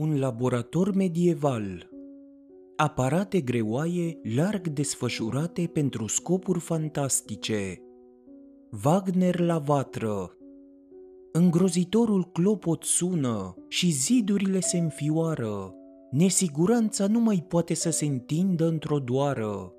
[0.00, 1.88] Un laborator medieval
[2.76, 7.82] Aparate greoaie larg desfășurate pentru scopuri fantastice
[8.84, 10.36] Wagner la vatră
[11.32, 15.74] Îngrozitorul clopot sună și zidurile se înfioară.
[16.10, 19.72] Nesiguranța nu mai poate să se întindă într-o doară.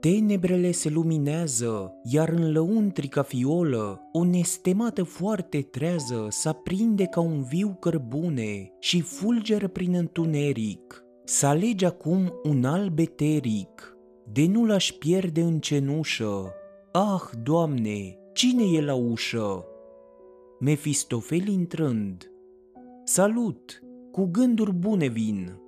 [0.00, 7.76] Tenebrele se luminează, iar în lăuntrica fiolă, o nestemată foarte trează s-aprinde ca un viu
[7.80, 11.04] cărbune și fulgeră prin întuneric.
[11.24, 13.96] Să alege acum un alb eteric,
[14.32, 16.52] de nu l-aș pierde în cenușă.
[16.92, 19.64] Ah, Doamne, cine e la ușă?
[20.60, 22.30] Mefistofel intrând.
[23.04, 23.82] Salut,
[24.12, 25.60] cu gânduri bune vin.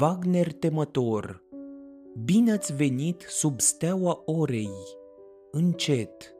[0.00, 1.43] Wagner temător.
[2.22, 4.70] Bine ați venit sub steaua orei.
[5.50, 6.34] Încet,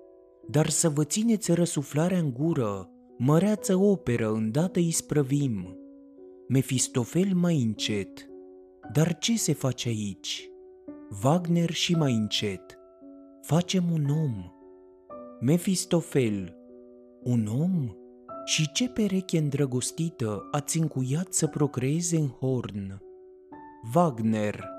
[0.49, 5.79] dar să vă țineți răsuflarea în gură, măreață operă îndată isprăvim.
[6.49, 8.29] Mefistofel mai încet.
[8.93, 10.51] Dar ce se face aici?
[11.25, 12.79] Wagner și mai încet.
[13.41, 14.53] Facem un om.
[15.41, 16.57] Mefistofel.
[17.23, 17.89] Un om?
[18.45, 23.03] Și ce pereche îndrăgostită ați încuiat să procreeze în horn?
[23.95, 24.74] Wagner.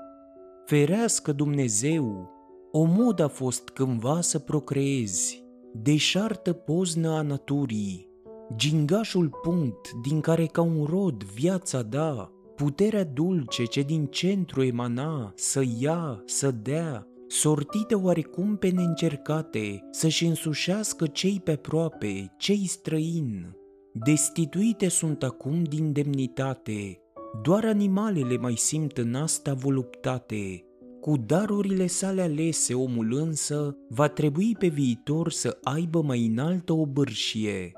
[0.66, 2.30] Ferească Dumnezeu,
[2.72, 8.08] o mod a fost cândva să procreezi, deșartă poznă a naturii,
[8.56, 15.32] gingașul punct din care ca un rod viața da, puterea dulce ce din centru emana,
[15.36, 23.56] să ia, să dea, sortită oarecum pe neîncercate, să-și însușească cei pe aproape, cei străini.
[23.92, 27.00] Destituite sunt acum din demnitate,
[27.42, 30.64] doar animalele mai simt în asta voluptate.
[31.00, 36.86] Cu darurile sale alese, omul însă va trebui pe viitor să aibă mai înaltă o
[36.86, 37.72] bârșie.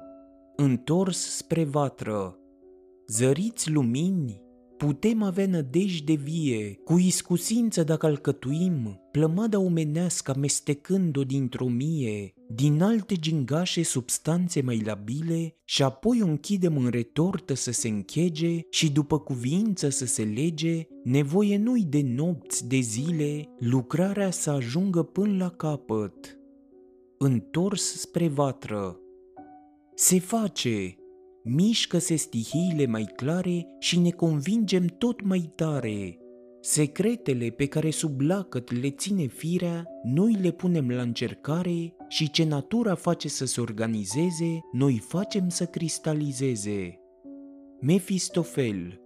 [0.56, 2.38] Întors spre vatră,
[3.06, 4.42] zăriți lumini,
[4.76, 13.14] putem avea nădejde vie, cu iscusință dacă alcătuim, plămada omenească amestecând-o dintr-o mie, din alte
[13.14, 19.18] gingașe substanțe mai labile și apoi o închidem în retortă să se închege și după
[19.18, 25.50] cuvință să se lege, nevoie nu-i de nopți, de zile, lucrarea să ajungă până la
[25.50, 26.38] capăt.
[27.18, 29.00] Întors spre vatră.
[29.94, 30.96] Se face,
[31.44, 36.18] mișcă-se stihiile mai clare și ne convingem tot mai tare.
[36.60, 42.44] Secretele pe care sub lacăt le ține firea, noi le punem la încercare și ce
[42.44, 47.00] natura face să se organizeze, noi facem să cristalizeze.
[47.80, 49.00] Mefistofel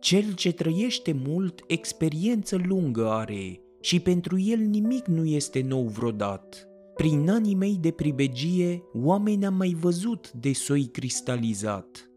[0.00, 6.68] Cel ce trăiește mult, experiență lungă are și pentru el nimic nu este nou vrodat.
[6.94, 12.10] Prin anii mei de pribegie, oameni am mai văzut de soi cristalizat.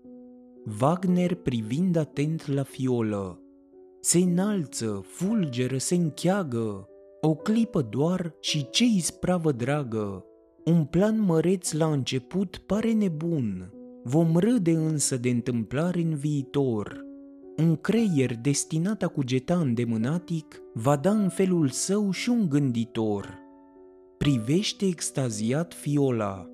[0.81, 3.41] Wagner privind atent la fiolă.
[3.99, 6.89] Se înalță, fulgeră, se încheagă,
[7.21, 10.25] o clipă doar și ce ispravă dragă.
[10.65, 17.05] Un plan măreț la început pare nebun, vom râde însă de întâmplare în viitor.
[17.57, 23.45] Un creier destinat a cugeta îndemânatic va da în felul său și un gânditor
[24.17, 26.49] privește extaziat fiola.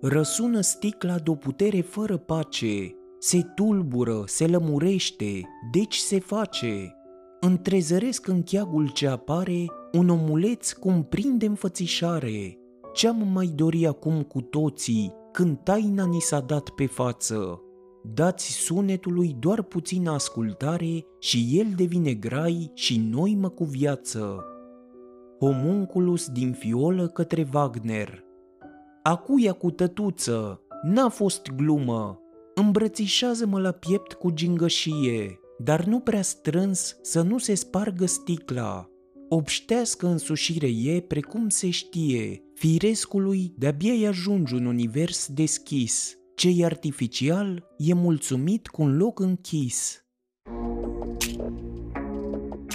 [0.00, 2.94] Răsună sticla de o putere fără pace,
[3.26, 5.40] se tulbură, se lămurește,
[5.70, 6.96] deci se face.
[7.40, 12.58] Întrezăresc în cheagul ce apare un omuleț cum prinde înfățișare.
[12.92, 17.60] Ce-am mai dori acum cu toții când taina ni s-a dat pe față?
[18.14, 24.44] Dați sunetului doar puțină ascultare și el devine grai și noi mă cu viață
[25.40, 28.24] homunculus din fiolă către Wagner.
[29.02, 32.18] Acuia cu tătuță, n-a fost glumă,
[32.54, 38.88] îmbrățișează-mă la piept cu gingășie, dar nu prea strâns să nu se spargă sticla.
[39.28, 47.94] Obștească însușire e precum se știe, firescului de-abia ajunge un univers deschis, ce artificial e
[47.94, 50.04] mulțumit cu un loc închis.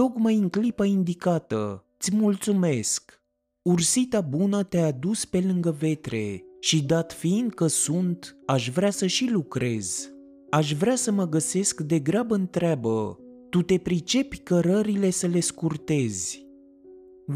[0.00, 3.22] Tocmai în clipa indicată, ți mulțumesc.
[3.62, 9.06] Ursita bună te-a dus pe lângă vetre și dat fiind că sunt, aș vrea să
[9.06, 10.12] și lucrez.
[10.50, 13.18] Aș vrea să mă găsesc de grabă întreabă,
[13.50, 16.46] tu te pricepi cărările să le scurtezi.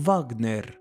[0.06, 0.80] Wagner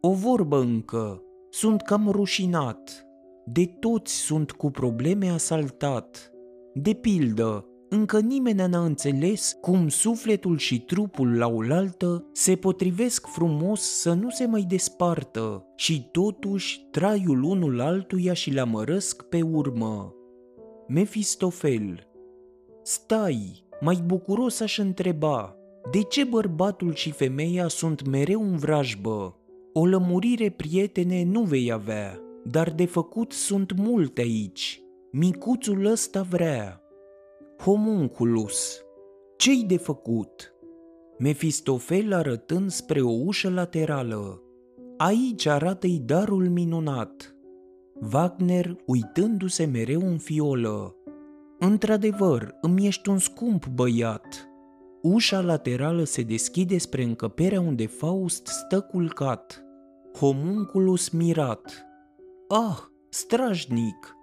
[0.00, 3.06] O vorbă încă, sunt cam rușinat,
[3.46, 6.32] de toți sunt cu probleme asaltat.
[6.74, 13.80] De pildă, încă nimeni n-a înțeles cum sufletul și trupul la oaltă se potrivesc frumos
[13.80, 20.14] să nu se mai despartă și totuși traiul unul altuia și le amărăsc pe urmă.
[20.88, 22.08] Mefistofel
[22.82, 25.56] Stai, mai bucuros aș întreba,
[25.90, 29.38] de ce bărbatul și femeia sunt mereu în vrajbă?
[29.72, 34.82] O lămurire prietene nu vei avea, dar de făcut sunt multe aici.
[35.12, 36.83] Micuțul ăsta vrea.
[37.64, 38.84] Homunculus.
[39.36, 40.54] Ce-i de făcut?
[41.18, 44.42] Mefistofel arătând spre o ușă laterală.
[44.96, 47.36] Aici arată-i darul minunat.
[48.12, 50.96] Wagner uitându-se mereu în fiolă.
[51.58, 54.48] Într-adevăr, îmi ești un scump băiat.
[55.02, 59.64] Ușa laterală se deschide spre încăperea unde Faust stă culcat.
[60.18, 61.86] Homunculus mirat.
[62.48, 62.78] Ah,
[63.08, 64.16] strajnic,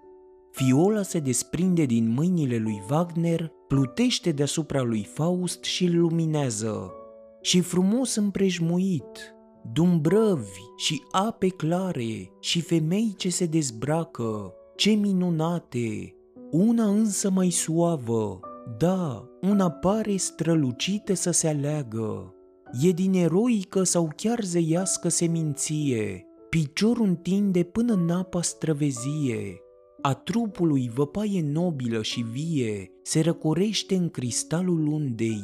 [0.51, 6.92] Fiola se desprinde din mâinile lui Wagner, plutește deasupra lui Faust și îl luminează.
[7.42, 9.36] Și frumos împrejmuit,
[9.74, 16.15] dumbrăvi și ape clare și femei ce se dezbracă, ce minunate!
[16.51, 18.39] Una însă mai suavă,
[18.77, 22.36] da, una pare strălucită să se aleagă.
[22.81, 29.62] E din eroică sau chiar zeiască seminție, piciorul întinde până în apa străvezie,
[30.01, 35.44] a trupului văpaie nobilă și vie se răcorește în cristalul undei.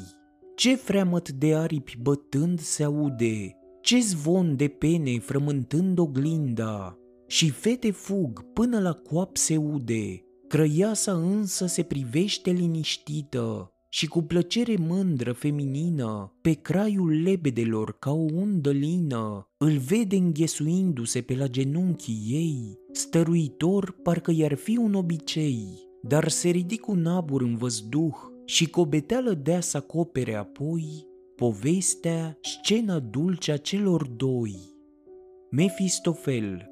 [0.56, 7.92] Ce freamăt de aripi bătând se aude, ce zvon de pene frământând oglinda, și fete
[7.92, 15.31] fug până la coap se ude, crăiasa însă se privește liniștită, și cu plăcere mândră
[15.31, 22.79] feminină, pe craiul lebedelor ca o undă lină, îl vede înghesuindu-se pe la genunchii ei,
[22.91, 25.67] stăruitor parcă i-ar fi un obicei,
[26.01, 31.07] dar se ridic un abur în văzduh și cu o beteală dea să acopere apoi
[31.37, 34.55] povestea, scena dulce a celor doi.
[35.51, 36.69] Mefistofel,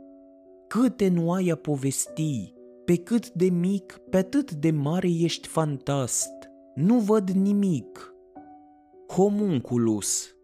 [0.67, 2.53] câte nu ai a povesti,
[2.85, 6.44] pe cât de mic, pe atât de mare ești fantast,
[6.75, 8.13] nu văd nimic.
[9.07, 10.35] Homunculus,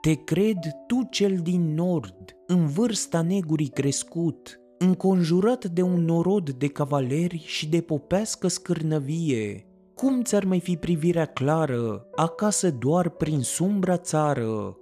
[0.00, 6.66] te cred tu cel din nord, în vârsta negurii crescut, înconjurat de un norod de
[6.66, 9.66] cavaleri și de popească scârnăvie.
[9.94, 14.76] Cum ți-ar mai fi privirea clară, acasă doar prin sumbra țară?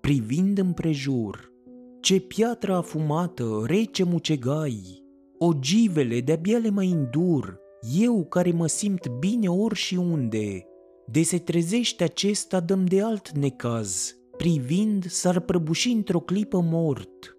[0.00, 1.52] Privind împrejur,
[2.00, 5.04] ce piatră afumată, rece mucegai,
[5.38, 10.64] ogivele de-abia le mai îndur, eu care mă simt bine ori și unde,
[11.06, 17.36] de se trezește acesta dăm de alt necaz, privind s-ar prăbuși într-o clipă mort.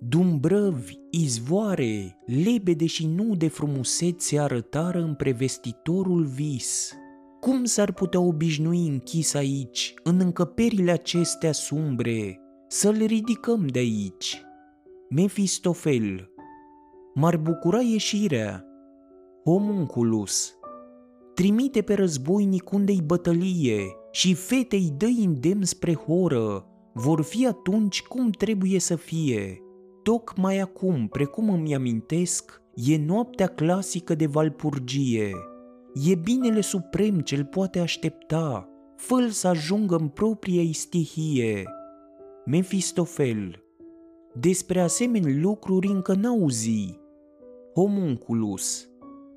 [0.00, 6.92] Dumbrăvi, izvoare, lebede și nu de frumusețe arătară în prevestitorul vis.
[7.40, 14.42] Cum s-ar putea obișnui închis aici, în încăperile acestea sumbre, să-l ridicăm de aici?
[15.08, 16.30] Mefistofel,
[17.14, 18.69] m-ar bucura ieșirea,
[19.44, 20.54] homunculus.
[21.34, 28.30] Trimite pe războinic unde-i bătălie și fetei dă îndemn spre horă, vor fi atunci cum
[28.30, 29.58] trebuie să fie.
[30.02, 35.30] Tocmai acum, precum îmi amintesc, e noaptea clasică de Valpurgie.
[36.10, 41.64] E binele suprem ce-l poate aștepta, fă să ajungă în propria istihie.
[42.44, 43.62] Mefistofel
[44.34, 46.98] Despre asemenea lucruri încă n-auzi.
[47.74, 48.89] Homunculus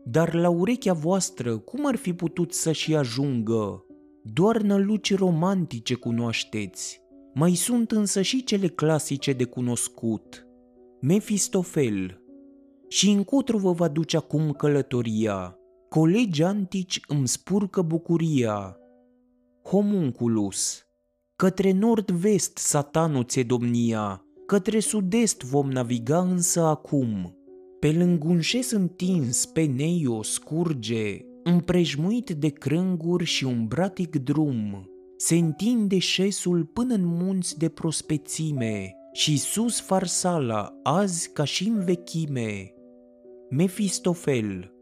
[0.05, 3.85] dar la urechea voastră cum ar fi putut să și ajungă?
[4.23, 7.01] Doar năluci romantice cunoașteți.
[7.33, 10.47] Mai sunt însă și cele clasice de cunoscut.
[11.01, 12.21] Mefistofel.
[12.87, 15.57] Și încotro vă va duce acum călătoria.
[15.89, 18.77] Colegi antici îmi spurcă bucuria.
[19.63, 20.83] Homunculus.
[21.35, 27.37] Către nord-vest satanul ți domnia, către sud-est vom naviga însă acum.
[27.83, 34.89] Pe lângă un șes întins, pe Neio scurge, împrejmuit de crânguri și un bratic drum.
[35.17, 41.83] Se întinde șesul până în munți de prospețime și sus farsala, azi ca și în
[41.83, 42.73] vechime.
[43.49, 44.73] Mefistofel,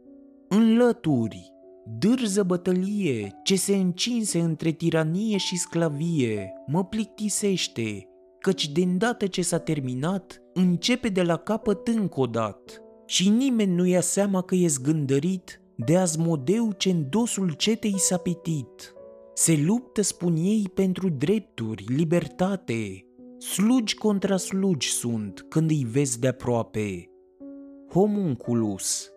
[0.50, 1.52] în lături,
[2.00, 8.06] dârză bătălie ce se încinse între tiranie și sclavie, mă plictisește,
[8.40, 12.81] căci de îndată ce s-a terminat, începe de la capăt încă o dat.
[13.12, 18.18] Și nimeni nu ia seama că e zgândărit de azmodeu ce în dosul cetei s-a
[18.18, 18.94] pitit.
[19.34, 23.06] Se luptă, spun ei, pentru drepturi, libertate.
[23.38, 27.10] Slugi contra slugi sunt când îi vezi de aproape.
[27.90, 29.12] Homunculus.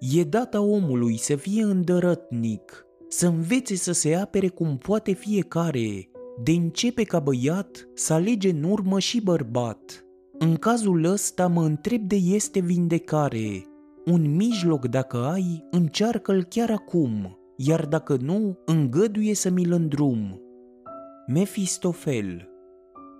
[0.00, 6.10] E data omului să fie îndărătnic, să învețe să se apere cum poate fiecare,
[6.42, 10.04] de începe ca băiat să alege în urmă și bărbat.
[10.42, 13.64] În cazul ăsta mă întreb de este vindecare.
[14.04, 20.40] Un mijloc dacă ai, încearcă-l chiar acum, iar dacă nu, îngăduie să mi-l îndrum.
[21.26, 22.48] Mefistofel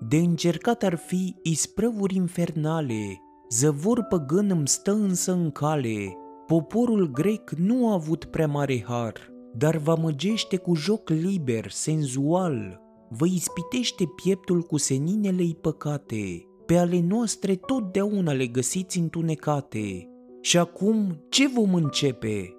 [0.08, 7.50] De încercat ar fi isprăvuri infernale, zăvor păgân îmi stă însă în cale, poporul grec
[7.50, 14.04] nu a avut prea mare har, dar vă măgește cu joc liber, senzual, vă ispitește
[14.22, 20.08] pieptul cu seninele-i păcate, pe ale noastre totdeauna le găsiți întunecate.
[20.40, 22.56] Și acum ce vom începe?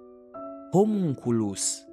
[0.72, 1.84] Homunculus,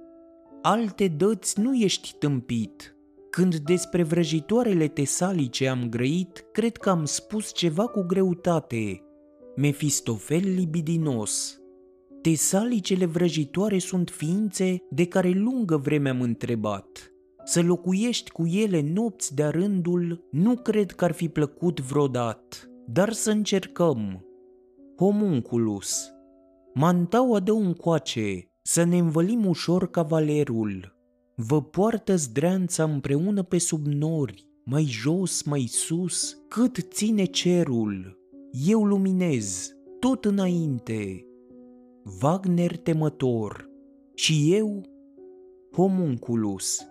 [0.61, 2.95] alte dăți nu ești tâmpit.
[3.29, 9.03] Când despre vrăjitoarele tesalice am grăit, cred că am spus ceva cu greutate.
[9.55, 11.59] Mefistofel libidinos.
[12.21, 17.13] Tesalicele vrăjitoare sunt ființe de care lungă vreme am întrebat.
[17.51, 23.11] Să locuiești cu ele nopți de rândul nu cred că ar fi plăcut vreodată, dar
[23.13, 24.25] să încercăm.
[24.97, 26.11] Homunculus
[26.73, 30.97] Mantaua dă un coace, să ne învălim ușor cavalerul.
[31.35, 38.17] Vă poartă zdreanța împreună pe sub nori, mai jos, mai sus, cât ține cerul.
[38.67, 41.25] Eu luminez, tot înainte.
[42.21, 43.69] Wagner temător
[44.15, 44.81] și eu,
[45.73, 46.83] homunculus.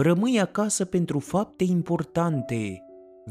[0.00, 2.82] Rămâi acasă pentru fapte importante,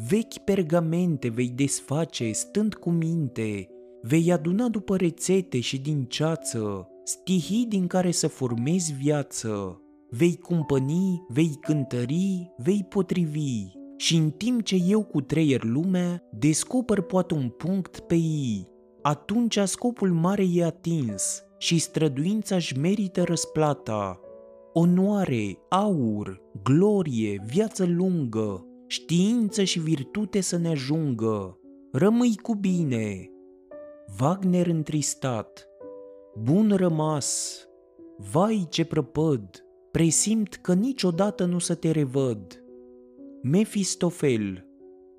[0.09, 3.67] vechi pergamente vei desface stând cu minte,
[4.01, 11.25] vei aduna după rețete și din ceață, stihii din care să formezi viață, vei cumpăni,
[11.27, 13.65] vei cântări, vei potrivi,
[13.97, 18.67] și în timp ce eu cu treier lumea descoper poate un punct pe ei,
[19.01, 24.21] atunci scopul mare e atins și străduința își merită răsplata.
[24.79, 31.59] Onoare, aur, glorie, viață lungă, știință și virtute să ne ajungă.
[31.91, 33.31] Rămâi cu bine.
[34.21, 35.67] Wagner întristat.
[36.43, 37.59] Bun rămas.
[38.31, 39.65] Vai ce prăpăd.
[39.91, 42.63] Presimt că niciodată nu să te revăd.
[43.41, 44.65] Mefistofel.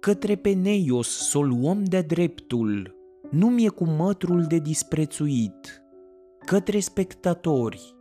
[0.01, 2.97] Către Peneios să o luăm de dreptul
[3.31, 5.83] nu mi-e cu mătrul de disprețuit,
[6.47, 7.98] către spectatori,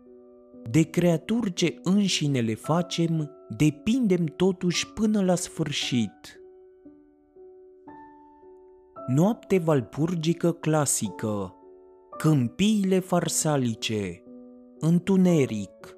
[0.69, 6.41] de creaturi ce înșine le facem, depindem totuși până la sfârșit.
[9.07, 11.55] Noapte valpurgică clasică,
[12.17, 14.23] câmpiile farsalice,
[14.79, 15.97] întuneric,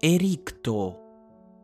[0.00, 0.96] ericto,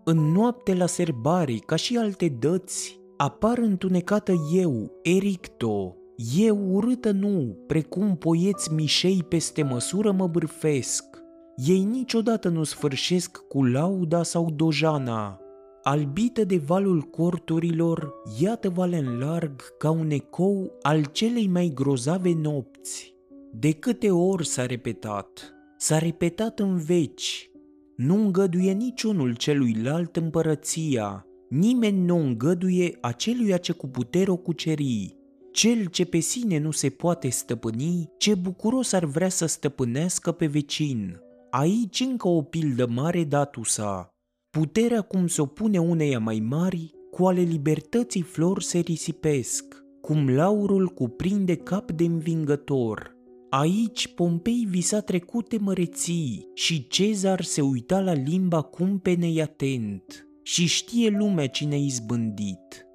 [0.04, 5.96] în noapte la serbare, ca și alte dăți, apar întunecată eu, ericto,
[6.36, 11.17] eu urâtă nu, precum poieți mișei peste măsură mă bârfesc.
[11.66, 15.40] Ei niciodată nu sfârșesc cu lauda sau dojana.
[15.82, 22.34] Albită de valul corturilor, iată vale în larg ca un ecou al celei mai grozave
[22.34, 23.14] nopți.
[23.52, 25.54] De câte ori s-a repetat?
[25.76, 27.50] S-a repetat în veci.
[27.96, 35.18] Nu îngăduie niciunul celuilalt împărăția, nimeni nu îngăduie aceluia ce cu putere o cucerii
[35.52, 40.46] cel ce pe sine nu se poate stăpâni, ce bucuros ar vrea să stăpânească pe
[40.46, 41.20] vecin.
[41.50, 44.08] Aici încă o pildă mare datusa.
[44.50, 49.64] Puterea cum se opune uneia mai mari, cu ale libertății flori se risipesc,
[50.00, 53.16] cum laurul cuprinde cap de învingător.
[53.50, 61.08] Aici Pompei visa trecute măreții și Cezar se uita la limba cumpenei atent și știe
[61.08, 62.86] lumea cine izbândit.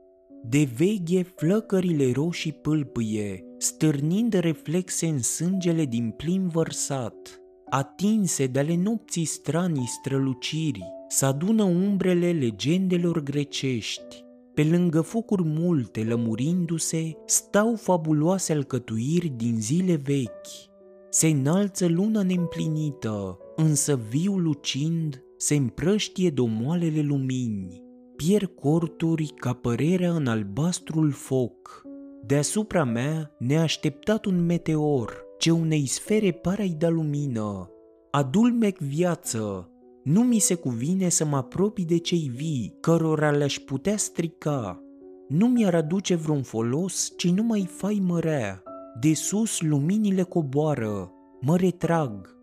[0.44, 7.43] De veghe flăcările roșii pâlpâie, stârnind reflexe în sângele din plin vărsat.
[7.70, 14.24] Atinse de ale nopții stranii străluciri, s-adună umbrele legendelor grecești.
[14.54, 20.72] Pe lângă focuri multe, lămurindu-se, stau fabuloase alcătuiri din zile vechi.
[21.10, 27.82] Se înalță luna neîmplinită, însă viu lucind, se împrăștie domoalele lumini.
[28.16, 31.82] Pierd corturi ca părerea în albastrul foc.
[32.26, 37.70] Deasupra mea, neașteptat un meteor, ce unei sfere pare i da lumină.
[38.12, 39.70] Adulmec viață,
[40.04, 44.84] nu mi se cuvine să mă apropii de cei vii, cărora le-aș putea strica.
[45.28, 48.64] Nu mi-ar aduce vreun folos, ci numai fai mărea.
[49.00, 52.38] De sus luminile coboară, mă retrag,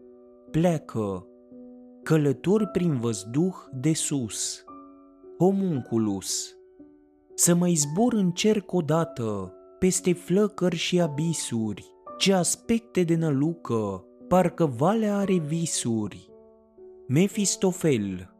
[0.51, 1.27] pleacă.
[2.03, 4.65] Călători prin văzduh de sus.
[5.39, 6.55] Homunculus.
[7.35, 14.67] Să mai zbor în cerc odată, peste flăcări și abisuri, ce aspecte de nălucă, parcă
[14.67, 16.31] valea are visuri
[17.09, 18.35] Mefistofel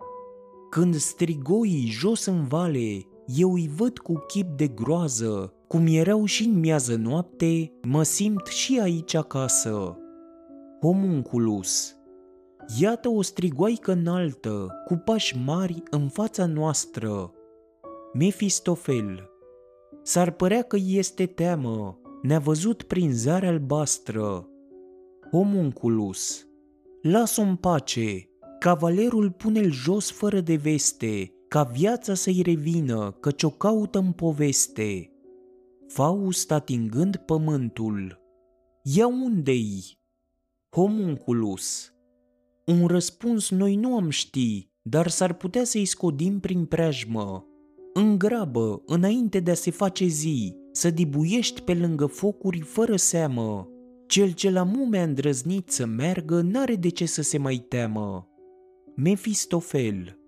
[0.71, 6.47] Când strigoii jos în vale, eu îi văd cu chip de groază, cum erau și
[6.47, 9.99] în miază noapte, mă simt și aici acasă.
[10.81, 11.97] Homunculus
[12.81, 17.33] Iată o strigoaică înaltă, cu pași mari în fața noastră.
[18.13, 19.31] Mefistofel
[20.03, 24.49] S-ar părea că este teamă, ne-a văzut prin zare albastră.
[25.31, 26.45] Homunculus
[27.03, 33.51] Las-o în pace, Cavalerul pune-l jos fără de veste, ca viața să-i revină, căci o
[33.51, 35.11] caută în poveste.
[35.87, 38.21] Faust atingând pământul.
[38.83, 39.99] Ia unde-i?
[40.71, 41.93] Homunculus.
[42.67, 47.45] Un răspuns noi nu am ști, dar s-ar putea să-i scodim prin preajmă.
[47.93, 53.69] În grabă, înainte de a se face zi, să dibuiești pe lângă focuri fără seamă.
[54.07, 58.29] Cel ce la mume a îndrăznit să meargă n-are de ce să se mai teamă.
[58.97, 60.19] Mefistofel.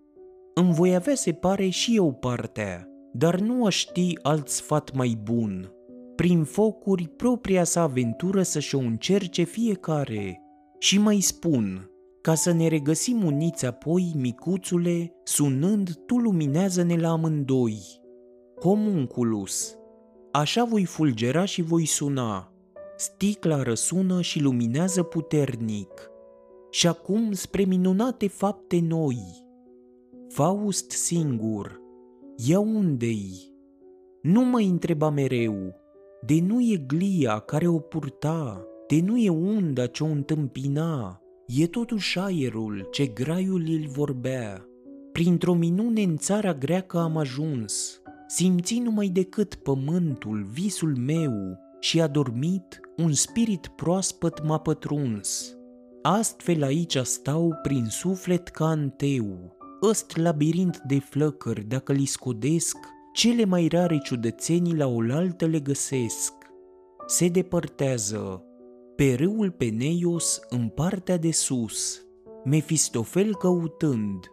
[0.54, 5.18] Îmi voi avea, se pare, și eu partea, dar nu aș ști alt sfat mai
[5.22, 5.72] bun.
[6.16, 10.40] Prin focuri propria sa aventură să-și o încerce fiecare.
[10.78, 17.78] Și mai spun, ca să ne regăsim uniți apoi, micuțule, sunând, tu luminează-ne la amândoi.
[18.60, 19.76] Homunculus.
[20.32, 22.52] Așa voi fulgera și voi suna.
[22.96, 26.10] Sticla răsună și luminează puternic
[26.70, 29.18] și acum spre minunate fapte noi.
[30.28, 31.80] Faust singur,
[32.36, 33.52] ia unde-i?
[34.22, 35.74] Nu mă întreba mereu,
[36.26, 41.66] de nu e glia care o purta, de nu e unda ce o întâmpina, e
[41.66, 44.66] totuși aerul ce graiul îl vorbea.
[45.12, 48.01] Printr-o minune în țara greacă am ajuns,
[48.34, 55.56] simți numai decât pământul, visul meu, și a dormit, un spirit proaspăt m-a pătruns.
[56.02, 62.76] Astfel aici stau prin suflet ca anteu, ăst labirint de flăcări dacă li scodesc,
[63.12, 66.32] cele mai rare ciudățenii la oaltă le găsesc.
[67.06, 68.44] Se depărtează,
[68.96, 72.02] pe râul Peneios în partea de sus,
[72.44, 74.31] Mefistofel căutând,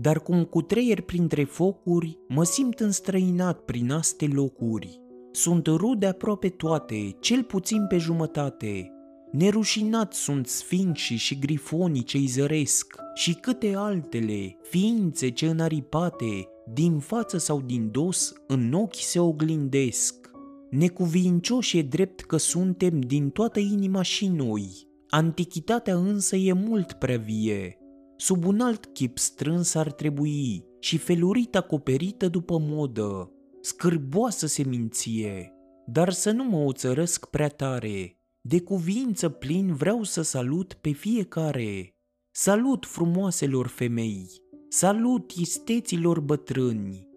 [0.00, 5.00] dar cum cu treier printre focuri, mă simt înstrăinat prin aste locuri.
[5.32, 8.92] Sunt rude aproape toate, cel puțin pe jumătate,
[9.30, 17.38] Nerușinat sunt sfinxii și grifonii ce-i zăresc și câte altele, ființe ce înaripate, din față
[17.38, 20.30] sau din dos, în ochi se oglindesc.
[20.70, 27.18] Necuvincioși e drept că suntem din toată inima și noi, antichitatea însă e mult prea
[27.18, 27.77] vie.
[28.20, 35.52] Sub un alt chip strâns ar trebui și felurit acoperită după modă, scârboasă seminție,
[35.86, 41.94] dar să nu mă oțărăsc prea tare, de cuvință plin vreau să salut pe fiecare.
[42.30, 44.26] Salut frumoaselor femei,
[44.68, 47.08] salut isteților bătrâni.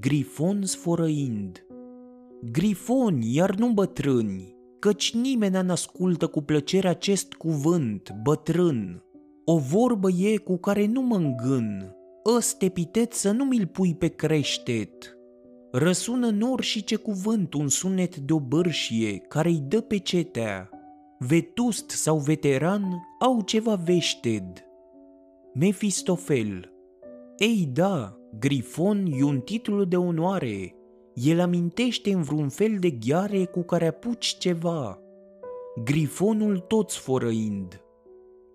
[0.00, 1.66] Grifon sfărăind.
[2.52, 9.00] Grifoni, iar nu bătrâni, căci nimeni n-ascultă cu plăcere acest cuvânt, bătrân.
[9.48, 11.96] O vorbă e cu care nu mă îngân,
[12.36, 15.16] ăst epitet să nu mi-l pui pe creștet,
[15.78, 20.70] Răsună nor și ce cuvânt un sunet de o bârșie care-i dă pe cetea.
[21.18, 22.82] Vetust sau veteran
[23.20, 24.64] au ceva veșted.
[25.54, 26.72] Mefistofel
[27.38, 30.74] Ei da, Grifon e un titlu de onoare.
[31.14, 34.98] El amintește în vreun fel de ghiare cu care apuci ceva.
[35.84, 37.85] Grifonul tot sfărăind.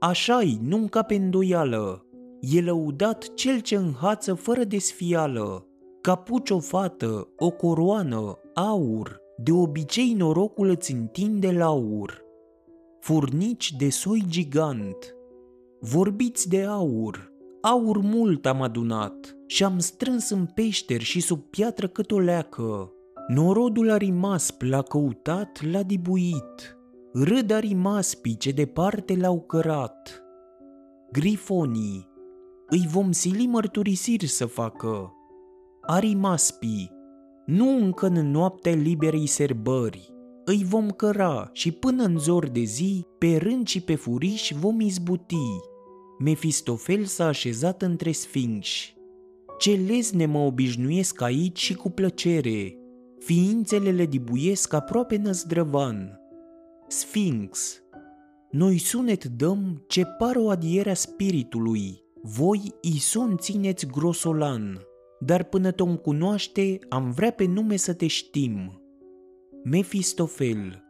[0.04, 2.06] Așa-i, nu-mi cape îndoială.
[2.40, 5.66] e lăudat cel ce înhață fără desfială,
[6.02, 12.22] capuci o fată, o coroană, aur, de obicei norocul îți întinde la aur.
[13.00, 15.16] Furnici de soi gigant,
[15.80, 21.88] vorbiți de aur, aur mult am adunat și am strâns în peșteri și sub piatră
[21.88, 22.92] cât o leacă.
[23.28, 26.78] Norodul arimasp l-a căutat, l-a dibuit,
[27.14, 30.24] râd arimaspii ce departe l-au cărat.
[31.12, 32.10] Grifonii,
[32.68, 35.14] îi vom sili mărturisiri să facă.
[35.82, 36.92] Arimaspii,
[37.46, 40.14] nu încă în noaptea liberei serbări,
[40.46, 44.80] îi vom căra și până în zor de zi, pe rând și pe furiș vom
[44.80, 45.36] izbuti.
[46.20, 48.96] Mefistofel s-a așezat între sfinși.
[49.60, 52.76] Ce lezne mă obișnuiesc aici și cu plăcere.
[53.20, 56.21] Ființele le dibuiesc aproape năzdrăvan.
[56.92, 57.82] Sfinx.
[58.50, 62.04] Noi sunet dăm ce par o adierea spiritului.
[62.22, 64.82] Voi ison țineți grosolan.
[65.20, 68.82] Dar până te-om cunoaște, am vrea pe nume să te știm.
[69.64, 70.84] Mefistofel.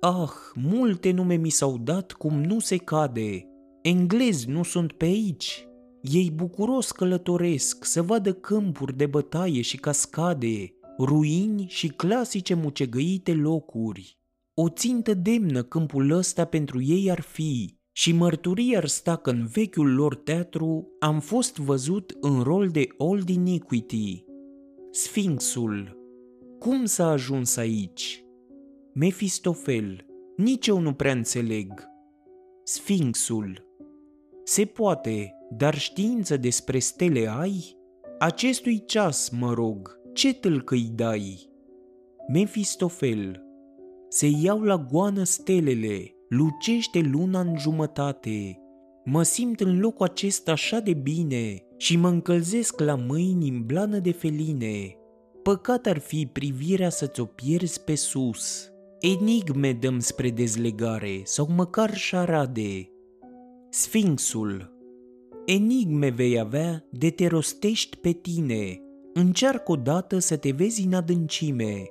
[0.00, 3.48] Ah, multe nume mi s-au dat cum nu se cade.
[3.82, 5.68] Englezi nu sunt pe aici.
[6.00, 14.16] Ei bucuros călătoresc să vadă câmpuri de bătaie și cascade, ruini și clasice mucegăite locuri.
[14.58, 19.46] O țintă demnă câmpul ăsta pentru ei ar fi și mărturii ar sta că în
[19.46, 24.24] vechiul lor teatru am fost văzut în rol de Old Iniquity.
[24.90, 25.98] Sfinxul.
[26.58, 28.24] Cum s-a ajuns aici?
[28.92, 30.06] Mefistofel.
[30.36, 31.84] Nici eu nu prea înțeleg.
[32.64, 33.66] Sfinxul.
[34.44, 37.76] Se poate, dar știință despre stele ai?
[38.18, 41.50] Acestui ceas, mă rog, ce tâlcă-i dai?
[42.28, 43.45] Mefistofel.
[44.16, 48.58] Se iau la goană stelele, lucește luna în jumătate.
[49.04, 53.98] Mă simt în locul acesta așa de bine și mă încălzesc la mâini în blană
[53.98, 54.96] de feline.
[55.42, 58.70] Păcat ar fi privirea să-ți o pierzi pe sus.
[59.00, 62.90] Enigme dăm spre dezlegare sau măcar șarade.
[63.70, 64.72] Sfinxul
[65.46, 68.80] Enigme vei avea de te rostești pe tine.
[69.12, 71.84] Încearcă odată să te vezi în adâncime,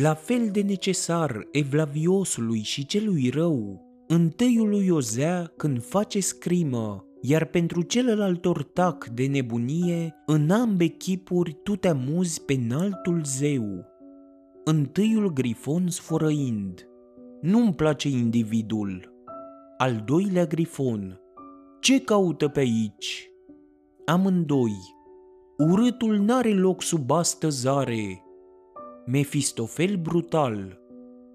[0.00, 7.82] la fel de necesar evlaviosului și celui rău, întâiului Ozea când face scrimă, iar pentru
[7.82, 13.84] celălalt ortac de nebunie, în ambe chipuri tu te amuzi pe înaltul zeu.
[14.64, 16.88] Întâiul grifon sfărăind,
[17.40, 19.12] nu-mi place individul.
[19.76, 21.20] Al doilea grifon,
[21.80, 23.30] ce caută pe aici?
[24.06, 24.76] Amândoi,
[25.58, 28.20] urâtul n-are loc sub astă zare,
[29.08, 30.80] Mefistofel brutal.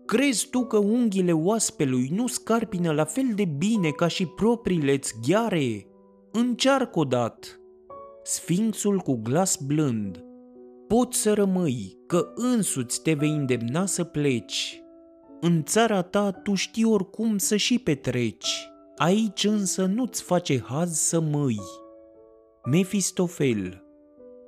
[0.05, 5.87] Crezi tu că unghiile oaspelui nu scarpină la fel de bine ca și propriile-ți ghiare?
[6.31, 7.59] Încearcă odat.
[8.23, 10.23] Sfinxul cu glas blând.
[10.87, 14.83] Poți să rămâi, că însuți te vei îndemna să pleci.
[15.41, 18.69] În țara ta tu știi oricum să și petreci.
[18.95, 21.59] Aici însă nu-ți face haz să mâi.
[22.65, 23.80] Mefistofel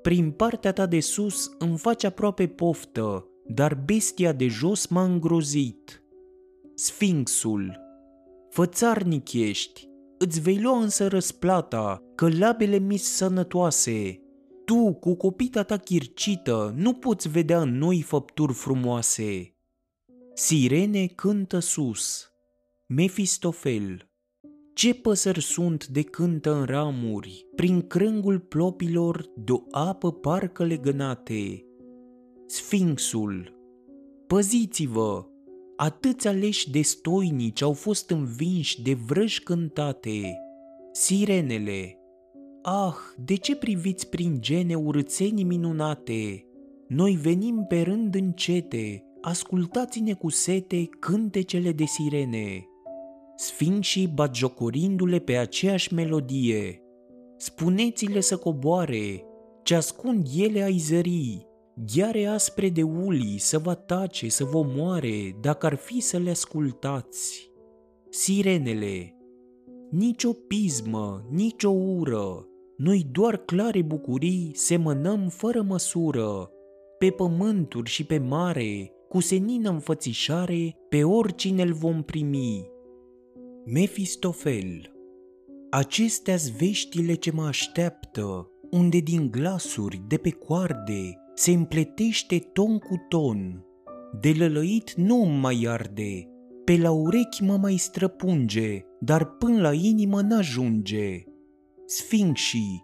[0.04, 6.04] prin partea ta de sus îmi face aproape poftă, dar bestia de jos m-a îngrozit.
[6.76, 7.80] Sfinxul,
[8.50, 9.88] fățarnic ești,
[10.18, 14.22] îți vei lua însă răsplata, că labele mi sănătoase.
[14.66, 19.56] Tu, cu copita ta chircită, nu poți vedea în noi făpturi frumoase.
[20.34, 22.28] Sirene cântă sus.
[22.88, 24.13] Mefistofel
[24.74, 31.66] ce păsări sunt de cântă în ramuri, prin crângul plopilor de-o apă parcă legănate.
[32.46, 33.54] Sfinxul,
[34.28, 35.26] păziți-vă,
[35.76, 40.38] atâți aleși de stoinici au fost învinși de vrăji cântate.
[40.92, 41.98] Sirenele,
[42.62, 46.46] ah, de ce priviți prin gene urățenii minunate?
[46.88, 52.68] Noi venim pe rând încete, ascultați-ne cu sete cântecele de sirene
[53.44, 56.82] sfinșii batjocorindu-le pe aceeași melodie.
[57.38, 59.24] Spuneți-le să coboare,
[59.64, 61.48] ce ascund ele ai zări,
[61.94, 66.30] ghiare aspre de ulii să vă tace, să vă moare, dacă ar fi să le
[66.30, 67.52] ascultați.
[68.10, 69.18] Sirenele,
[69.92, 76.50] nici o pismă, nici o ură, noi doar clare bucurii semănăm fără măsură,
[76.98, 82.73] pe pământuri și pe mare, cu senină înfățișare, pe oricine îl vom primi.
[83.66, 84.92] Mefistofel
[85.70, 92.96] acestea veștile ce mă așteaptă, unde din glasuri, de pe coarde, se împletește ton cu
[93.10, 93.66] ton.
[94.22, 96.30] De lălăit nu mai arde,
[96.64, 101.24] pe la urechi mă mai străpunge, dar până la inimă n-ajunge.
[101.86, 102.84] Sfinxii,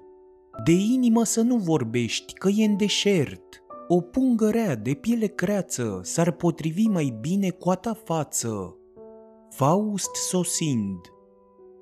[0.64, 3.64] de inimă să nu vorbești, că e în deșert.
[3.88, 8.79] O pungă rea de piele creață s-ar potrivi mai bine cu a ta față.
[9.50, 11.00] Faust sosind.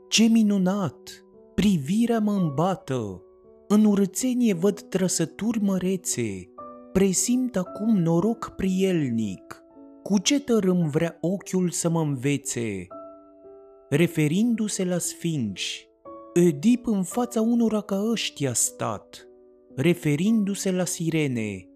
[0.08, 1.26] Ce minunat!
[1.56, 3.22] Privirea mă îmbată.
[3.68, 6.54] În urățenie văd trăsături mărețe.
[6.94, 9.62] Presimt acum noroc prielnic.
[10.04, 12.88] Cu ce tărâm vrea ochiul să mă învețe?
[13.90, 15.88] Referindu-se la sfinși,
[16.36, 19.28] Oedip în fața unora ca ăștia stat,
[19.76, 21.70] referindu-se la sirene,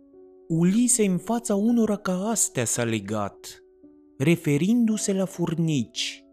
[0.47, 3.60] Ulise în fața unora ca astea s-a legat,
[4.23, 6.25] referindu-se la furnici,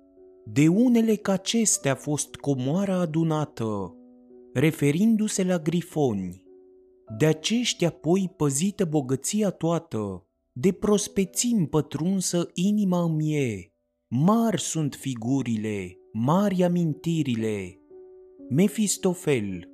[0.44, 3.96] de unele ca acestea a fost comoara adunată,
[4.52, 6.42] referindu-se la grifoni,
[7.18, 13.72] de aceștia apoi păzită bogăția toată, de prospețim pătrunsă inima îmi e,
[14.08, 17.78] mari sunt figurile, mari amintirile,
[18.48, 19.68] Mefistofel,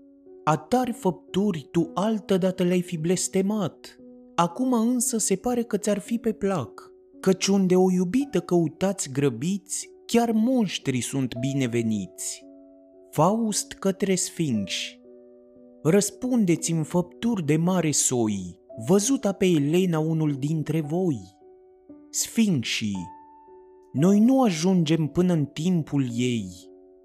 [0.45, 3.99] a tari făpturi tu altădată le-ai fi blestemat,
[4.35, 6.94] acum însă se pare că ți-ar fi pe plac,
[7.25, 12.45] căci unde o iubită căutați grăbiți, chiar monștri sunt bineveniți.
[13.11, 15.01] Faust către sfinși,
[15.83, 21.19] răspundeți-mi făpturi de mare soi, văzuta pe Elena unul dintre voi.
[22.11, 23.07] Sfinxii,
[23.93, 26.49] noi nu ajungem până în timpul ei,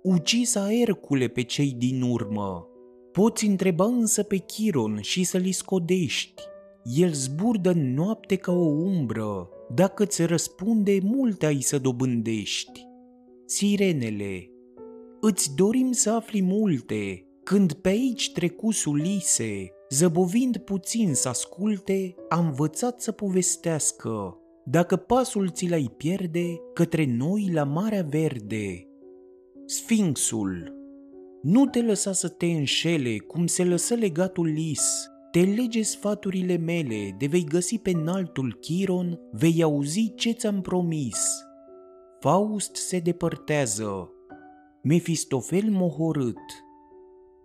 [0.04, 2.68] ucisa Ercule pe cei din urmă.
[3.12, 6.42] Poți întreba însă pe Chiron și să-l scodești.
[6.84, 12.88] El zburdă în noapte ca o umbră, dacă ți răspunde, multe ai să dobândești.
[13.46, 14.50] Sirenele,
[15.22, 22.40] îți dorim să afli multe, când pe aici trecu Sulise, zăbovind puțin să asculte, a
[22.40, 24.38] învățat să povestească.
[24.66, 28.88] Dacă pasul ți l-ai pierde, către noi la Marea Verde,
[29.66, 30.74] Sfinxul.
[31.42, 35.09] Nu te lăsa să te înșele cum se lăsă legatul lis.
[35.32, 41.44] Te lege sfaturile mele, de vei găsi pe înaltul Chiron, vei auzi ce ți-am promis.
[42.20, 44.12] Faust se depărtează.
[44.84, 46.40] Mefistofel mohorât.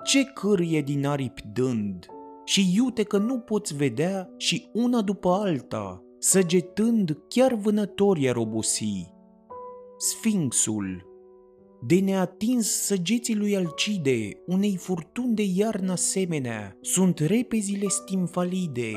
[0.04, 2.06] Ce cârie din aripi dând,
[2.44, 9.12] și iute că nu poți vedea și una după alta, săgetând chiar vânători ar obosi.
[9.96, 11.13] Sfinxul
[11.86, 18.92] de neatins săgeții lui Alcide, unei furtuni de iarnă asemenea, sunt repezile stimfalide,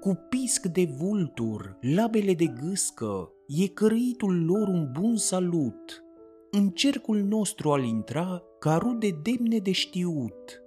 [0.00, 6.04] cu pisc de vultur, labele de gâscă, e cărăitul lor un bun salut.
[6.50, 10.62] În cercul nostru al intra, ca rude demne de știut.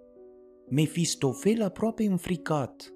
[0.70, 2.94] Mefistofel aproape înfricat,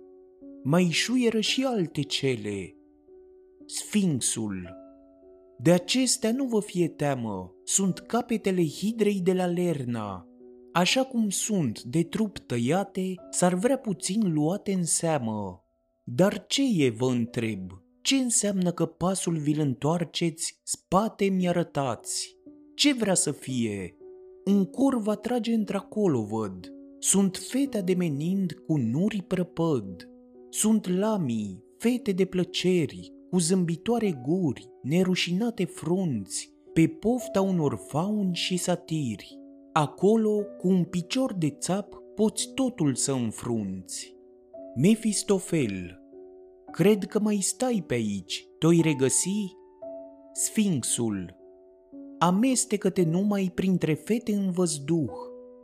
[0.63, 2.75] mai șuieră și alte cele.
[3.65, 4.75] Sfinxul,
[5.59, 10.27] de acestea nu vă fie teamă, sunt capetele hidrei de la Lerna.
[10.73, 15.65] Așa cum sunt de trup tăiate, s-ar vrea puțin luate în seamă.
[16.03, 17.71] Dar ce e, vă întreb?
[18.01, 22.35] Ce înseamnă că pasul vi-l întoarceți, spate mi arătați?
[22.75, 23.97] Ce vrea să fie?
[24.45, 26.71] Un cor va trage într-acolo, văd.
[26.99, 30.09] Sunt fete ademenind cu nuri prăpăd.
[30.49, 38.57] Sunt lamii, fete de plăceri, cu zâmbitoare guri, nerușinate frunți, pe pofta unor fauni și
[38.57, 39.39] satiri.
[39.73, 44.15] Acolo, cu un picior de țap, poți totul să înfrunți.
[44.75, 46.01] Mefistofel,
[46.71, 49.55] cred că mai stai pe aici, toi regăsi?
[50.33, 51.35] Sfinxul,
[52.19, 55.11] amestecă-te numai printre fete în văzduh.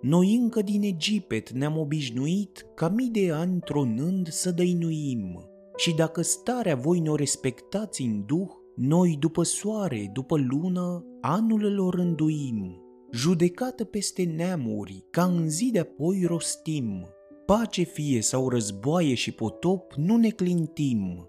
[0.02, 5.48] Noi încă din Egipet ne-am obișnuit ca mii de ani tronând să dăinuim.
[5.78, 11.94] Și dacă starea voi ne-o respectați în duh, noi după soare, după lună, anul lor
[11.94, 12.82] rânduim,
[13.12, 17.08] judecată peste neamuri, ca în zi de apoi rostim.
[17.46, 21.28] Pace fie sau războaie și potop, nu ne clintim.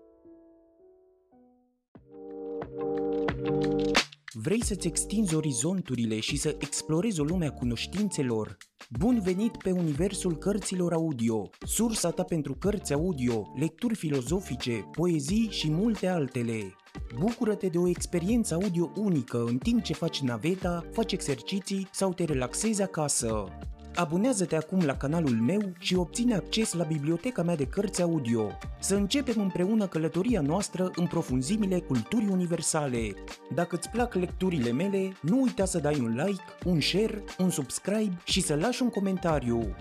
[4.36, 8.56] Vrei să-ți extinzi orizonturile și să explorezi o lume a cunoștințelor?
[8.98, 15.70] Bun venit pe universul cărților audio, sursa ta pentru cărți audio, lecturi filozofice, poezii și
[15.70, 16.74] multe altele.
[17.18, 22.24] Bucură-te de o experiență audio unică în timp ce faci naveta, faci exerciții sau te
[22.24, 23.44] relaxezi acasă.
[23.94, 28.50] Abonează-te acum la canalul meu și obține acces la biblioteca mea de cărți audio.
[28.78, 33.14] Să începem împreună călătoria noastră în profunzimile culturii universale.
[33.54, 38.18] Dacă îți plac lecturile mele, nu uita să dai un like, un share, un subscribe
[38.24, 39.74] și să lași un comentariu.